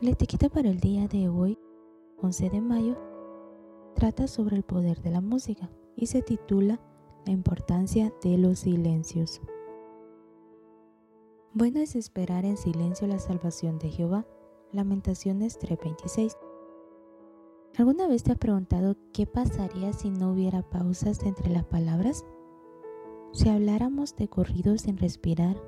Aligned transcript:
La 0.00 0.10
etiqueta 0.10 0.48
para 0.48 0.68
el 0.68 0.78
día 0.78 1.08
de 1.08 1.28
hoy, 1.28 1.58
11 2.22 2.50
de 2.50 2.60
mayo, 2.60 2.96
trata 3.96 4.28
sobre 4.28 4.54
el 4.54 4.62
poder 4.62 5.02
de 5.02 5.10
la 5.10 5.20
música 5.20 5.72
y 5.96 6.06
se 6.06 6.22
titula 6.22 6.80
La 7.26 7.32
importancia 7.32 8.12
de 8.22 8.38
los 8.38 8.60
silencios. 8.60 9.40
Bueno 11.52 11.80
es 11.80 11.96
esperar 11.96 12.44
en 12.44 12.56
silencio 12.56 13.08
la 13.08 13.18
salvación 13.18 13.80
de 13.80 13.88
Jehová. 13.90 14.24
Lamentaciones 14.70 15.58
3:26. 15.58 16.36
¿Alguna 17.76 18.06
vez 18.06 18.22
te 18.22 18.30
has 18.30 18.38
preguntado 18.38 18.94
qué 19.12 19.26
pasaría 19.26 19.92
si 19.92 20.10
no 20.10 20.30
hubiera 20.30 20.62
pausas 20.62 21.24
entre 21.24 21.50
las 21.50 21.64
palabras? 21.64 22.24
Si 23.32 23.48
habláramos 23.48 24.14
de 24.14 24.28
corridos 24.28 24.82
sin 24.82 24.96
respirar, 24.96 25.60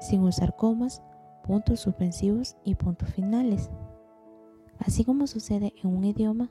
sin 0.00 0.24
usar 0.24 0.56
comas, 0.56 1.04
puntos 1.42 1.80
suspensivos 1.80 2.56
y 2.64 2.74
puntos 2.74 3.10
finales. 3.10 3.70
Así 4.78 5.04
como 5.04 5.26
sucede 5.26 5.74
en 5.82 5.94
un 5.94 6.04
idioma, 6.04 6.50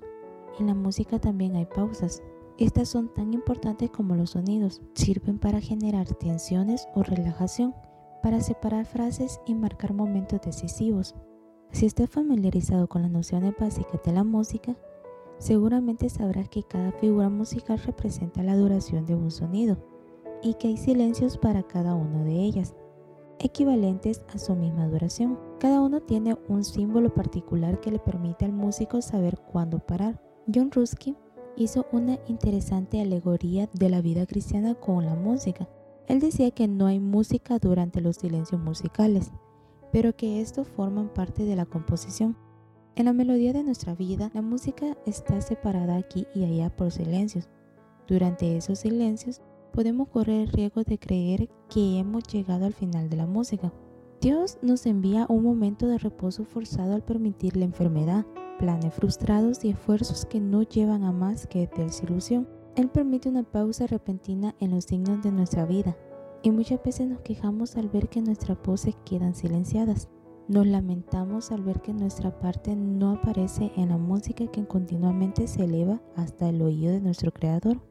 en 0.59 0.67
la 0.67 0.73
música 0.73 1.19
también 1.19 1.55
hay 1.55 1.65
pausas. 1.65 2.21
Estas 2.57 2.89
son 2.89 3.13
tan 3.13 3.33
importantes 3.33 3.89
como 3.89 4.15
los 4.15 4.31
sonidos. 4.31 4.81
Sirven 4.93 5.39
para 5.39 5.61
generar 5.61 6.07
tensiones 6.15 6.87
o 6.93 7.03
relajación, 7.03 7.73
para 8.21 8.41
separar 8.41 8.85
frases 8.85 9.39
y 9.45 9.55
marcar 9.55 9.93
momentos 9.93 10.41
decisivos. 10.41 11.15
Si 11.71 11.85
estás 11.85 12.09
familiarizado 12.09 12.87
con 12.87 13.03
las 13.03 13.11
nociones 13.11 13.53
básicas 13.57 14.01
de 14.03 14.11
la 14.11 14.23
música, 14.23 14.75
seguramente 15.37 16.09
sabrás 16.09 16.49
que 16.49 16.63
cada 16.63 16.91
figura 16.91 17.29
musical 17.29 17.79
representa 17.79 18.43
la 18.43 18.57
duración 18.57 19.05
de 19.05 19.15
un 19.15 19.31
sonido 19.31 19.77
y 20.41 20.55
que 20.55 20.67
hay 20.67 20.77
silencios 20.77 21.37
para 21.37 21.63
cada 21.63 21.95
una 21.95 22.23
de 22.23 22.33
ellas 22.33 22.75
equivalentes 23.39 24.21
a 24.33 24.37
su 24.37 24.55
misma 24.55 24.87
duración. 24.87 25.39
Cada 25.59 25.81
uno 25.81 26.01
tiene 26.01 26.37
un 26.47 26.63
símbolo 26.63 27.13
particular 27.13 27.79
que 27.79 27.91
le 27.91 27.99
permite 27.99 28.45
al 28.45 28.53
músico 28.53 29.01
saber 29.01 29.39
cuándo 29.51 29.79
parar. 29.79 30.21
John 30.53 30.71
Ruskin 30.71 31.15
hizo 31.55 31.85
una 31.91 32.19
interesante 32.27 33.01
alegoría 33.01 33.69
de 33.73 33.89
la 33.89 34.01
vida 34.01 34.25
cristiana 34.25 34.75
con 34.75 35.05
la 35.05 35.15
música. 35.15 35.67
Él 36.07 36.19
decía 36.19 36.51
que 36.51 36.67
no 36.67 36.87
hay 36.87 36.99
música 36.99 37.59
durante 37.59 38.01
los 38.01 38.17
silencios 38.17 38.59
musicales, 38.61 39.31
pero 39.91 40.15
que 40.15 40.41
estos 40.41 40.67
forman 40.67 41.09
parte 41.09 41.43
de 41.43 41.55
la 41.55 41.65
composición. 41.65 42.37
En 42.95 43.05
la 43.05 43.13
melodía 43.13 43.53
de 43.53 43.63
nuestra 43.63 43.95
vida, 43.95 44.31
la 44.33 44.41
música 44.41 44.97
está 45.05 45.39
separada 45.41 45.95
aquí 45.95 46.27
y 46.33 46.43
allá 46.45 46.75
por 46.75 46.91
silencios. 46.91 47.47
Durante 48.07 48.57
esos 48.57 48.79
silencios, 48.79 49.41
podemos 49.71 50.07
correr 50.09 50.41
el 50.41 50.47
riesgo 50.49 50.83
de 50.83 50.99
creer 50.99 51.49
que 51.69 51.99
hemos 51.99 52.23
llegado 52.23 52.65
al 52.65 52.73
final 52.73 53.09
de 53.09 53.17
la 53.17 53.25
música. 53.25 53.73
Dios 54.21 54.57
nos 54.61 54.85
envía 54.85 55.25
un 55.29 55.43
momento 55.43 55.87
de 55.87 55.97
reposo 55.97 56.43
forzado 56.43 56.93
al 56.93 57.03
permitir 57.03 57.55
la 57.55 57.65
enfermedad, 57.65 58.25
planes 58.57 58.93
frustrados 58.93 59.63
y 59.63 59.69
esfuerzos 59.69 60.25
que 60.25 60.39
no 60.41 60.63
llevan 60.63 61.03
a 61.03 61.11
más 61.11 61.47
que 61.47 61.69
desilusión. 61.77 62.47
Él 62.75 62.89
permite 62.89 63.29
una 63.29 63.43
pausa 63.43 63.87
repentina 63.87 64.55
en 64.59 64.71
los 64.71 64.85
signos 64.85 65.23
de 65.23 65.31
nuestra 65.31 65.65
vida 65.65 65.97
y 66.43 66.51
muchas 66.51 66.83
veces 66.83 67.07
nos 67.07 67.21
quejamos 67.21 67.77
al 67.77 67.89
ver 67.89 68.09
que 68.09 68.21
nuestras 68.21 68.57
voces 68.61 68.95
quedan 69.05 69.35
silenciadas. 69.35 70.09
Nos 70.47 70.65
lamentamos 70.65 71.51
al 71.51 71.61
ver 71.61 71.81
que 71.81 71.93
nuestra 71.93 72.39
parte 72.39 72.75
no 72.75 73.11
aparece 73.11 73.71
en 73.75 73.89
la 73.89 73.97
música 73.97 74.47
que 74.47 74.65
continuamente 74.65 75.47
se 75.47 75.65
eleva 75.65 76.01
hasta 76.15 76.49
el 76.49 76.61
oído 76.61 76.91
de 76.91 77.01
nuestro 77.01 77.31
Creador. 77.31 77.88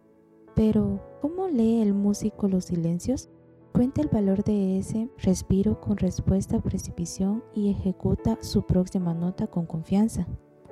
Pero, 0.59 1.01
¿cómo 1.21 1.47
lee 1.47 1.83
el 1.83 1.95
músico 1.95 2.49
los 2.49 2.65
silencios? 2.65 3.31
Cuenta 3.73 4.03
el 4.03 4.09
valor 4.09 4.43
de 4.43 4.77
ese 4.81 5.09
respiro 5.19 5.81
con 5.81 5.97
respuesta 5.99 6.57
a 6.57 6.61
precipición 6.61 7.45
y 7.55 7.71
ejecuta 7.71 8.39
su 8.41 8.67
próxima 8.67 9.15
nota 9.15 9.47
con 9.47 9.67
confianza, 9.67 10.27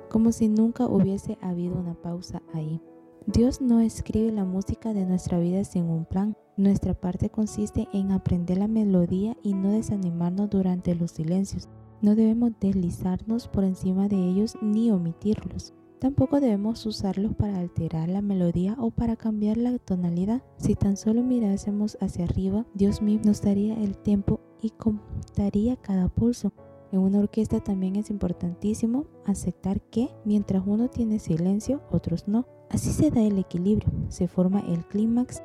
como 0.09 0.33
si 0.33 0.49
nunca 0.49 0.87
hubiese 0.87 1.37
habido 1.39 1.79
una 1.79 1.93
pausa 1.93 2.41
ahí. 2.53 2.81
Dios 3.27 3.61
no 3.61 3.79
escribe 3.79 4.33
la 4.33 4.43
música 4.43 4.93
de 4.93 5.05
nuestra 5.05 5.39
vida 5.39 5.63
sin 5.63 5.85
un 5.85 6.03
plan. 6.03 6.35
Nuestra 6.57 6.93
parte 6.93 7.29
consiste 7.29 7.87
en 7.93 8.11
aprender 8.11 8.57
la 8.57 8.67
melodía 8.67 9.37
y 9.41 9.53
no 9.53 9.71
desanimarnos 9.71 10.49
durante 10.49 10.95
los 10.95 11.11
silencios. 11.11 11.69
No 12.01 12.13
debemos 12.13 12.51
deslizarnos 12.59 13.47
por 13.47 13.63
encima 13.63 14.09
de 14.09 14.17
ellos 14.17 14.57
ni 14.61 14.91
omitirlos. 14.91 15.73
Tampoco 15.99 16.39
debemos 16.39 16.85
usarlos 16.85 17.33
para 17.35 17.57
alterar 17.57 18.07
la 18.07 18.21
melodía 18.21 18.75
o 18.79 18.91
para 18.91 19.15
cambiar 19.15 19.57
la 19.57 19.79
tonalidad. 19.79 20.43
Si 20.57 20.75
tan 20.75 20.95
solo 20.95 21.23
mirásemos 21.23 21.97
hacia 22.01 22.25
arriba, 22.25 22.65
Dios 22.75 23.01
mismo 23.01 23.25
nos 23.25 23.41
daría 23.41 23.73
el 23.75 23.97
tiempo 23.97 24.39
y 24.61 24.69
contaría 24.69 25.75
cada 25.75 26.07
pulso. 26.07 26.53
En 26.91 26.99
una 26.99 27.19
orquesta 27.19 27.59
también 27.59 27.95
es 27.95 28.11
importantísimo 28.11 29.07
aceptar 29.25 29.81
que 29.81 30.09
mientras 30.23 30.63
uno 30.65 30.87
tiene 30.87 31.19
silencio, 31.19 31.81
otros 31.91 32.27
no. 32.27 32.45
Así 32.69 32.91
se 32.91 33.09
da 33.09 33.21
el 33.21 33.39
equilibrio, 33.39 33.89
se 34.09 34.27
forma 34.27 34.59
el 34.59 34.85
clímax, 34.85 35.41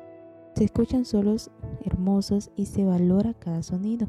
se 0.55 0.65
escuchan 0.65 1.03
solos 1.03 1.49
hermosos 1.83 2.51
y 2.55 2.65
se 2.65 2.85
valora 2.85 3.33
cada 3.33 3.63
sonido. 3.63 4.07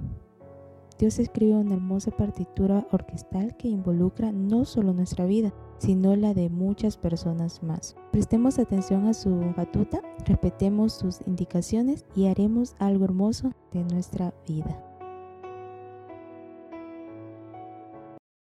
Dios 0.98 1.18
escribe 1.18 1.56
una 1.56 1.74
hermosa 1.74 2.10
partitura 2.12 2.86
orquestal 2.92 3.56
que 3.56 3.68
involucra 3.68 4.30
no 4.30 4.64
solo 4.64 4.92
nuestra 4.92 5.24
vida, 5.24 5.52
sino 5.78 6.14
la 6.14 6.34
de 6.34 6.48
muchas 6.48 6.96
personas 6.96 7.62
más. 7.62 7.96
Prestemos 8.12 8.58
atención 8.58 9.06
a 9.06 9.14
su 9.14 9.52
batuta, 9.56 10.00
respetemos 10.24 10.92
sus 10.92 11.20
indicaciones 11.26 12.04
y 12.14 12.26
haremos 12.26 12.76
algo 12.78 13.04
hermoso 13.04 13.52
de 13.72 13.82
nuestra 13.84 14.32
vida. 14.46 14.93